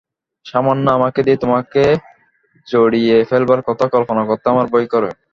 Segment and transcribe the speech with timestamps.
[0.45, 1.83] সামান্য আমাকে দিয়ে তোমাকে
[2.67, 5.09] জড়িয়ে ফেলবার কথা কল্পনা করতে আমার ভয় করে।